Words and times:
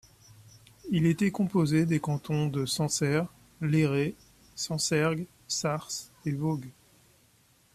Il 0.89 1.05
était 1.05 1.29
composé 1.29 1.85
des 1.85 1.99
cantons 1.99 2.47
de 2.47 2.65
Sancerre, 2.65 3.27
Léré, 3.61 4.15
Sancergues, 4.55 5.27
Sars 5.47 5.89
et 6.25 6.31
Veaugues. 6.31 6.71